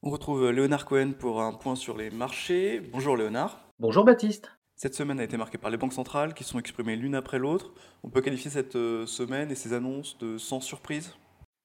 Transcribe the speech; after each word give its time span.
On 0.00 0.10
retrouve 0.10 0.52
Léonard 0.52 0.86
Cohen 0.86 1.10
pour 1.18 1.42
un 1.42 1.52
point 1.52 1.74
sur 1.74 1.96
les 1.96 2.10
marchés. 2.10 2.78
Bonjour 2.92 3.16
Léonard. 3.16 3.58
Bonjour 3.80 4.04
Baptiste. 4.04 4.52
Cette 4.76 4.94
semaine 4.94 5.18
a 5.18 5.24
été 5.24 5.36
marquée 5.36 5.58
par 5.58 5.72
les 5.72 5.76
banques 5.76 5.92
centrales 5.92 6.34
qui 6.34 6.44
sont 6.44 6.60
exprimées 6.60 6.94
l'une 6.94 7.16
après 7.16 7.40
l'autre. 7.40 7.74
On 8.04 8.08
peut 8.08 8.20
qualifier 8.20 8.48
cette 8.48 8.76
euh, 8.76 9.06
semaine 9.06 9.50
et 9.50 9.56
ces 9.56 9.72
annonces 9.72 10.16
de 10.18 10.38
sans 10.38 10.60
surprise? 10.60 11.16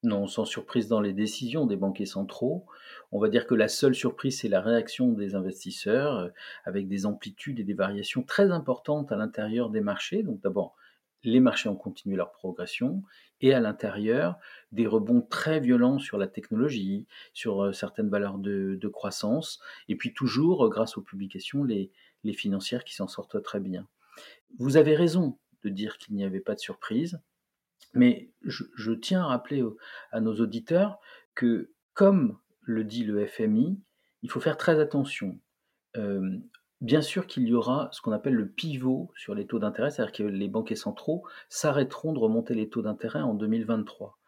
Non, 0.02 0.26
sans 0.26 0.44
surprise 0.44 0.88
dans 0.88 1.00
les 1.00 1.12
décisions 1.12 1.64
des 1.64 1.76
banquiers 1.76 2.06
centraux. 2.06 2.66
On 3.12 3.20
va 3.20 3.28
dire 3.28 3.46
que 3.46 3.54
la 3.54 3.68
seule 3.68 3.94
surprise, 3.94 4.40
c'est 4.40 4.48
la 4.48 4.60
réaction 4.60 5.12
des 5.12 5.36
investisseurs, 5.36 6.18
euh, 6.18 6.28
avec 6.64 6.88
des 6.88 7.06
amplitudes 7.06 7.60
et 7.60 7.64
des 7.64 7.74
variations 7.74 8.24
très 8.24 8.50
importantes 8.50 9.12
à 9.12 9.16
l'intérieur 9.16 9.70
des 9.70 9.80
marchés. 9.80 10.24
Donc 10.24 10.40
d'abord, 10.40 10.74
les 11.24 11.40
marchés 11.40 11.68
ont 11.68 11.76
continué 11.76 12.16
leur 12.16 12.32
progression 12.32 13.02
et 13.40 13.52
à 13.52 13.60
l'intérieur, 13.60 14.38
des 14.72 14.86
rebonds 14.86 15.20
très 15.20 15.60
violents 15.60 15.98
sur 15.98 16.18
la 16.18 16.28
technologie, 16.28 17.06
sur 17.32 17.64
euh, 17.64 17.72
certaines 17.72 18.08
valeurs 18.08 18.38
de, 18.38 18.88
croissance, 18.88 19.60
et 19.88 19.96
puis 19.96 20.14
toujours, 20.14 20.66
euh, 20.66 20.68
grâce 20.68 20.96
aux 20.96 21.02
publications, 21.02 21.64
les, 21.64 21.90
financières 22.32 22.84
qui 22.84 22.94
s'en 22.94 23.06
sortent 23.06 23.42
très 23.42 23.60
bien. 23.60 23.86
Vous 24.58 24.78
avez 24.78 24.94
raison 24.96 25.38
de 25.62 25.68
dire 25.68 25.98
qu'il 25.98 26.14
n'y 26.14 26.24
avait 26.24 26.40
pas 26.40 26.54
de 26.54 26.60
surprise, 26.60 27.20
mais 27.92 28.30
je, 28.42 28.92
tiens 28.92 29.24
à 29.24 29.26
rappeler 29.26 29.62
à 30.10 30.20
nos 30.20 30.34
auditeurs 30.40 30.98
que, 31.34 31.70
comme 31.92 32.38
le 32.62 32.82
dit 32.82 33.04
le 33.04 33.26
FMI, 33.26 33.78
il 34.22 34.30
faut 34.30 34.40
faire 34.40 34.56
très 34.56 34.80
attention. 34.80 35.38
Euh, 35.98 36.38
Bien 36.84 37.00
sûr 37.00 37.26
qu'il 37.26 37.48
y 37.48 37.54
aura 37.54 37.88
ce 37.92 38.02
qu'on 38.02 38.12
appelle 38.12 38.34
le 38.34 38.46
pivot 38.46 39.10
sur 39.16 39.34
les 39.34 39.46
taux 39.46 39.58
d'intérêt, 39.58 39.88
c'est-à-dire 39.88 40.12
que 40.12 40.22
les 40.22 40.48
banquiers 40.48 40.76
centraux 40.76 41.24
s'arrêteront 41.48 42.12
de 42.12 42.18
remonter 42.18 42.52
les 42.52 42.68
taux 42.68 42.82
d'intérêt 42.82 43.22
en 43.22 43.32
2023 43.32 44.18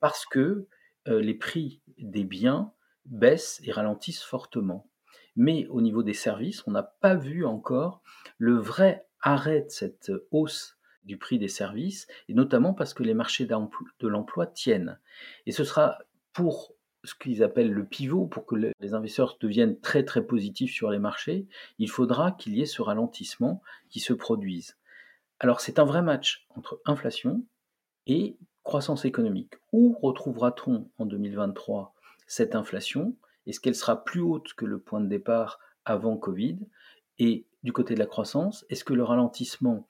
parce 0.00 0.24
que 0.24 0.66
euh, 1.08 1.20
les 1.20 1.34
prix 1.34 1.82
des 1.98 2.24
biens 2.24 2.72
baissent 3.04 3.60
et 3.64 3.70
ralentissent 3.70 4.22
fortement. 4.22 4.88
Mais 5.36 5.66
au 5.66 5.82
niveau 5.82 6.02
des 6.02 6.14
services, 6.14 6.66
on 6.66 6.70
n'a 6.70 6.84
pas 6.84 7.16
vu 7.16 7.44
encore 7.44 8.00
le 8.38 8.54
vrai 8.54 9.06
arrêt 9.20 9.60
de 9.60 9.68
cette 9.68 10.10
hausse 10.30 10.78
du 11.04 11.18
prix 11.18 11.38
des 11.38 11.48
services, 11.48 12.06
et 12.30 12.34
notamment 12.34 12.72
parce 12.72 12.94
que 12.94 13.02
les 13.02 13.12
marchés 13.12 13.44
de 13.44 14.08
l'emploi 14.08 14.46
tiennent. 14.46 14.98
Et 15.44 15.52
ce 15.52 15.64
sera 15.64 15.98
pour 16.32 16.74
ce 17.04 17.14
qu'ils 17.14 17.42
appellent 17.42 17.72
le 17.72 17.84
pivot, 17.84 18.26
pour 18.26 18.46
que 18.46 18.56
les 18.56 18.94
investisseurs 18.94 19.38
deviennent 19.40 19.78
très 19.80 20.04
très 20.04 20.22
positifs 20.26 20.72
sur 20.72 20.90
les 20.90 20.98
marchés, 20.98 21.46
il 21.78 21.88
faudra 21.88 22.32
qu'il 22.32 22.54
y 22.54 22.62
ait 22.62 22.66
ce 22.66 22.82
ralentissement 22.82 23.62
qui 23.88 24.00
se 24.00 24.12
produise. 24.12 24.76
Alors 25.38 25.60
c'est 25.60 25.78
un 25.78 25.84
vrai 25.84 26.02
match 26.02 26.46
entre 26.54 26.80
inflation 26.84 27.44
et 28.06 28.36
croissance 28.62 29.04
économique. 29.04 29.54
Où 29.72 29.96
retrouvera-t-on 30.02 30.90
en 30.98 31.06
2023 31.06 31.94
cette 32.26 32.54
inflation? 32.54 33.16
Est-ce 33.46 33.60
qu'elle 33.60 33.74
sera 33.74 34.04
plus 34.04 34.20
haute 34.20 34.52
que 34.54 34.66
le 34.66 34.78
point 34.78 35.00
de 35.00 35.08
départ 35.08 35.58
avant 35.84 36.16
Covid? 36.16 36.58
Et 37.18 37.46
du 37.62 37.72
côté 37.72 37.94
de 37.94 37.98
la 37.98 38.06
croissance, 38.06 38.64
est-ce 38.68 38.84
que 38.84 38.94
le 38.94 39.02
ralentissement 39.02 39.88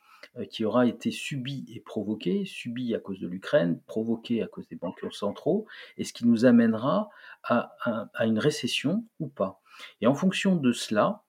qui 0.50 0.64
aura 0.64 0.86
été 0.86 1.10
subi 1.10 1.66
et 1.74 1.80
provoqué, 1.80 2.44
subi 2.44 2.94
à 2.94 3.00
cause 3.00 3.20
de 3.20 3.26
l'Ukraine, 3.26 3.80
provoqué 3.86 4.42
à 4.42 4.46
cause 4.46 4.68
des 4.68 4.77
banquiers 4.77 5.10
centraux, 5.10 5.66
et 5.96 6.04
ce 6.04 6.12
qui 6.12 6.27
nous 6.27 6.44
amènera 6.44 7.10
à, 7.44 7.72
une 8.20 8.38
récession 8.38 9.04
ou 9.18 9.28
pas. 9.28 9.60
Et 10.00 10.06
en 10.06 10.14
fonction 10.14 10.56
de 10.56 10.72
cela, 10.72 11.24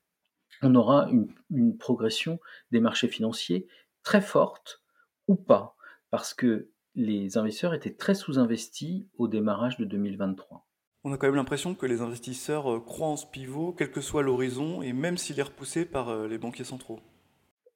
on 0.61 0.75
aura 0.75 1.09
une, 1.09 1.77
progression 1.77 2.39
des 2.71 2.79
marchés 2.79 3.07
financiers 3.07 3.67
très 4.03 4.21
forte 4.21 4.83
ou 5.27 5.35
pas, 5.35 5.75
parce 6.09 6.33
que 6.33 6.69
les 6.95 7.37
investisseurs 7.37 7.73
étaient 7.73 7.93
très 7.93 8.15
sous-investis 8.15 9.05
au 9.17 9.27
démarrage 9.27 9.77
de 9.77 9.85
2023. 9.85 10.67
On 11.03 11.13
a 11.13 11.17
quand 11.17 11.27
même 11.27 11.35
l'impression 11.35 11.73
que 11.73 11.87
les 11.87 12.01
investisseurs 12.01 12.71
euh, 12.71 12.79
croient 12.79 13.07
en 13.07 13.15
ce 13.15 13.25
pivot, 13.25 13.73
quel 13.73 13.89
que 13.89 14.01
soit 14.01 14.21
l'horizon, 14.21 14.83
et 14.83 14.93
même 14.93 15.17
s'il 15.17 15.39
est 15.39 15.43
repoussé 15.43 15.83
par 15.83 16.09
euh, 16.09 16.27
les 16.27 16.37
banquiers 16.37 16.63
centraux. 16.63 16.99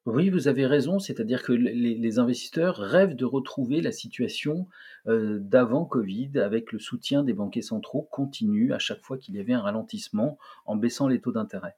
Oui, 0.06 0.30
vous 0.30 0.48
avez 0.48 0.68
raison, 0.68 1.00
c'est-à-dire 1.00 1.42
que 1.42 1.52
les, 1.52 2.20
investisseurs 2.20 2.78
rêvent 2.78 3.16
de 3.16 3.26
retrouver 3.26 3.82
la 3.82 3.92
situation 3.92 4.68
euh, 5.08 5.40
d'avant 5.40 5.84
Covid 5.84 6.38
avec 6.38 6.72
le 6.72 6.78
soutien 6.78 7.24
des 7.24 7.34
banquiers 7.34 7.64
centraux 7.64 8.04
continu 8.12 8.72
à 8.72 8.78
chaque 8.78 9.02
fois 9.02 9.18
qu'il 9.18 9.36
y 9.36 9.40
avait 9.40 9.54
un 9.54 9.62
ralentissement 9.62 10.38
en 10.68 10.76
baissant 10.76 11.08
les 11.08 11.20
taux 11.22 11.32
d'intérêt. 11.32 11.76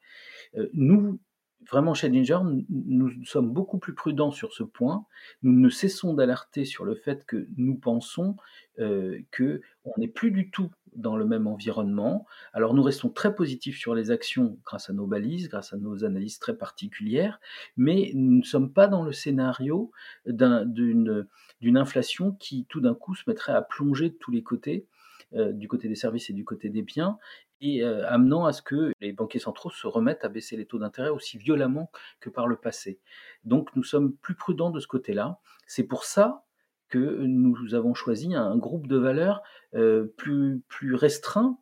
Euh, 0.57 0.67
nous, 0.73 1.21
vraiment 1.69 1.93
chez 1.93 2.11
Ginger, 2.11 2.39
nous 2.69 3.25
sommes 3.25 3.51
beaucoup 3.51 3.77
plus 3.77 3.93
prudents 3.93 4.31
sur 4.31 4.53
ce 4.53 4.63
point. 4.63 5.05
Nous 5.43 5.51
ne 5.51 5.69
cessons 5.69 6.13
d'alerter 6.13 6.65
sur 6.65 6.85
le 6.85 6.95
fait 6.95 7.25
que 7.25 7.47
nous 7.57 7.75
pensons 7.75 8.35
euh, 8.79 9.19
qu'on 9.35 9.93
n'est 9.97 10.07
plus 10.07 10.31
du 10.31 10.49
tout 10.49 10.71
dans 10.95 11.15
le 11.15 11.25
même 11.25 11.47
environnement. 11.47 12.25
Alors 12.53 12.73
nous 12.73 12.83
restons 12.83 13.09
très 13.09 13.35
positifs 13.35 13.77
sur 13.77 13.95
les 13.95 14.11
actions 14.11 14.57
grâce 14.65 14.89
à 14.89 14.93
nos 14.93 15.05
balises, 15.05 15.47
grâce 15.47 15.73
à 15.73 15.77
nos 15.77 16.03
analyses 16.03 16.39
très 16.39 16.57
particulières, 16.57 17.39
mais 17.75 18.11
nous 18.15 18.39
ne 18.39 18.43
sommes 18.43 18.73
pas 18.73 18.87
dans 18.87 19.03
le 19.03 19.13
scénario 19.13 19.91
d'une 20.25 21.27
inflation 21.61 22.31
qui 22.33 22.65
tout 22.65 22.81
d'un 22.81 22.95
coup 22.95 23.15
se 23.15 23.23
mettrait 23.27 23.53
à 23.53 23.61
plonger 23.61 24.09
de 24.09 24.15
tous 24.15 24.31
les 24.31 24.43
côtés, 24.43 24.87
du 25.31 25.67
côté 25.67 25.87
des 25.87 25.95
services 25.95 26.29
et 26.29 26.33
du 26.33 26.45
côté 26.45 26.69
des 26.69 26.81
biens, 26.81 27.17
et 27.61 27.83
euh, 27.83 28.07
amenant 28.07 28.45
à 28.45 28.53
ce 28.53 28.61
que 28.61 28.91
les 29.01 29.11
banquiers 29.13 29.39
centraux 29.39 29.69
se 29.69 29.87
remettent 29.87 30.23
à 30.23 30.29
baisser 30.29 30.57
les 30.57 30.65
taux 30.65 30.79
d'intérêt 30.79 31.09
aussi 31.09 31.37
violemment 31.37 31.91
que 32.19 32.29
par 32.29 32.47
le 32.47 32.55
passé. 32.55 32.99
Donc 33.43 33.75
nous 33.75 33.83
sommes 33.83 34.15
plus 34.15 34.35
prudents 34.35 34.69
de 34.69 34.79
ce 34.79 34.87
côté-là. 34.87 35.39
C'est 35.65 35.83
pour 35.83 36.05
ça 36.05 36.45
que 36.89 36.97
nous 36.97 37.75
avons 37.75 37.93
choisi 37.93 38.33
un 38.33 38.57
groupe 38.57 38.87
de 38.87 38.97
valeurs 38.97 39.41
euh, 39.75 40.05
plus, 40.17 40.63
plus 40.69 40.95
restreint 40.95 41.59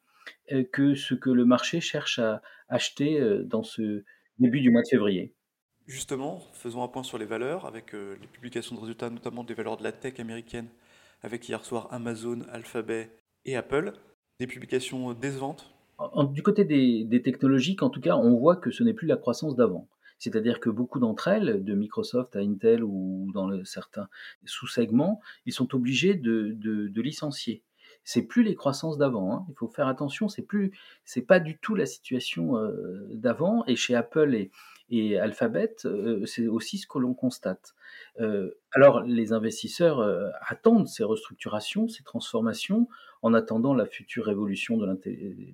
euh, 0.52 0.64
que 0.72 0.94
ce 0.94 1.16
que 1.16 1.30
le 1.30 1.46
marché 1.46 1.82
cherche 1.82 2.20
à 2.20 2.42
acheter 2.68 3.20
euh, 3.20 3.44
dans 3.44 3.64
ce 3.64 4.04
début 4.38 4.62
du 4.62 4.70
mois 4.70 4.82
de 4.82 4.88
février. 4.88 5.34
Justement, 5.88 6.42
faisons 6.54 6.84
un 6.84 6.88
point 6.88 7.04
sur 7.04 7.18
les 7.18 7.26
valeurs 7.26 7.66
avec 7.66 7.94
les 7.94 8.28
publications 8.32 8.76
de 8.76 8.82
résultats, 8.82 9.12
notamment 9.12 9.44
des 9.44 9.54
valeurs 9.54 9.78
de 9.78 9.84
la 9.84 9.92
tech 9.92 10.20
américaine, 10.20 10.68
avec 11.22 11.48
hier 11.48 11.64
soir 11.64 11.88
Amazon, 11.92 12.42
Alphabet 12.52 13.12
et 13.46 13.56
Apple. 13.56 13.94
Des 14.40 14.48
publications 14.48 15.14
décevantes 15.14 15.74
Du 16.34 16.44
côté 16.44 16.66
des, 16.66 17.06
des 17.06 17.22
technologiques, 17.22 17.84
en 17.84 17.90
tout 17.90 18.02
cas, 18.02 18.18
on 18.18 18.36
voit 18.36 18.58
que 18.58 18.72
ce 18.72 18.84
n'est 18.84 18.94
plus 18.94 19.08
la 19.08 19.18
croissance 19.18 19.56
d'avant. 19.56 19.88
C'est-à-dire 20.18 20.60
que 20.60 20.70
beaucoup 20.70 21.00
d'entre 21.00 21.28
elles, 21.28 21.64
de 21.64 21.76
Microsoft 21.76 22.36
à 22.36 22.40
Intel 22.40 22.84
ou 22.84 23.32
dans 23.34 23.64
certains 23.66 24.08
sous-segments, 24.46 25.22
ils 25.46 25.54
sont 25.54 25.76
obligés 25.76 26.16
de, 26.16 26.56
de, 26.58 27.02
licencier. 27.02 27.64
C'est 28.06 28.22
plus 28.22 28.44
les 28.44 28.56
croissances 28.56 28.98
d'avant. 28.98 29.34
Hein. 29.34 29.46
Il 29.50 29.56
faut 29.56 29.68
faire 29.68 29.88
attention. 29.88 30.30
C'est 30.30 30.44
plus, 30.44 30.72
c'est 31.04 31.24
pas 31.24 31.40
du 31.40 31.58
tout 31.58 31.76
la 31.76 31.88
situation 31.88 32.56
euh, 32.56 33.10
d'avant. 33.12 33.66
Et 33.66 33.76
chez 33.76 33.96
Apple 33.96 34.36
et, 34.36 34.52
et 34.92 35.18
Alphabet, 35.18 35.76
euh, 35.86 36.24
c'est 36.26 36.48
aussi 36.48 36.78
ce 36.78 36.86
que 36.86 37.00
l'on 37.00 37.16
constate. 37.16 37.74
Euh, 38.20 38.52
alors, 38.72 39.02
les 39.02 39.34
investisseurs 39.34 40.02
attendent 40.42 40.88
ces 40.88 41.04
restructurations, 41.04 41.88
ces 41.88 42.04
transformations, 42.04 42.88
en 43.24 43.34
attendant 43.34 43.74
la 43.74 43.88
future 43.88 44.30
évolution 44.30 44.78
de 44.78 44.86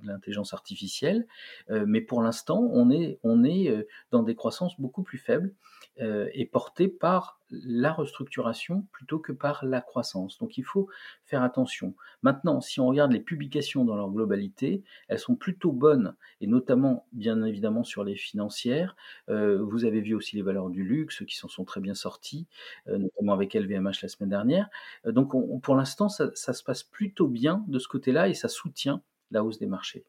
l'intelligence 0.04 0.54
artificielle. 0.54 1.28
mais 1.70 2.02
pour 2.02 2.22
l'instant, 2.22 2.68
on 2.74 2.90
est, 2.90 3.20
on 3.24 3.46
est 3.46 3.72
dans 4.10 4.24
des 4.24 4.36
croissances 4.36 4.78
beaucoup 4.82 5.04
plus 5.04 5.20
faibles 5.20 5.54
et 6.00 6.46
portées 6.52 6.88
par 6.88 7.41
la 7.52 7.92
restructuration 7.94 8.88
plutôt 8.92 9.20
que 9.20 9.32
par 9.32 9.66
la 9.66 9.82
croissance. 9.82 10.38
Donc 10.38 10.58
il 10.58 10.64
faut 10.64 10.88
faire 11.26 11.44
attention. 11.44 11.96
Maintenant, 12.24 12.62
si 12.62 12.80
on 12.80 12.88
regarde 12.88 13.12
les 13.12 13.20
publications 13.20 13.86
dans 13.86 13.96
leur 13.96 14.10
globalité, 14.10 14.84
elles 15.08 15.20
sont 15.20 15.36
plutôt 15.36 15.72
bonnes, 15.72 16.16
et 16.40 16.48
notamment, 16.48 17.08
bien 17.12 17.44
évidemment, 17.44 17.84
sur 17.84 18.04
les 18.04 18.16
financières. 18.16 18.96
Euh, 19.30 19.62
vous 19.62 19.86
avez 19.86 20.02
vu 20.02 20.14
aussi 20.16 20.36
les 20.36 20.42
valeurs 20.42 20.70
du 20.70 20.84
luxe 20.84 21.24
qui 21.26 21.36
s'en 21.36 21.48
sont 21.48 21.66
très 21.66 21.82
bien 21.82 21.94
sorties, 21.94 22.48
euh, 22.88 22.98
notamment 22.98 23.34
avec 23.34 23.54
LVMH 23.54 24.02
la 24.02 24.10
semaine 24.10 24.30
dernière. 24.30 24.70
Euh, 25.06 25.12
donc 25.12 25.32
pour 25.62 25.76
l'instant, 25.76 26.10
ça, 26.10 26.32
se 26.34 26.64
passe 26.64 26.84
plutôt 26.84 27.28
bien 27.28 27.64
de 27.68 27.80
ce 27.80 27.88
côté-là, 27.88 28.30
et 28.30 28.34
ça 28.34 28.48
soutient 28.48 29.02
la 29.32 29.44
hausse 29.44 29.60
des 29.60 29.68
marchés. 29.68 30.06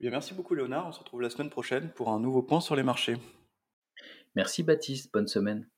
Bien, 0.00 0.10
merci 0.10 0.32
beaucoup 0.34 0.54
Léonard, 0.54 0.86
on 0.86 0.92
se 0.92 0.98
retrouve 0.98 1.20
la 1.20 1.30
semaine 1.30 1.50
prochaine 1.50 1.90
pour 1.90 2.10
un 2.10 2.20
nouveau 2.20 2.42
point 2.42 2.60
sur 2.60 2.74
les 2.74 2.82
marchés. 2.82 3.16
Merci 4.34 4.62
Baptiste, 4.62 5.12
bonne 5.12 5.28
semaine. 5.28 5.70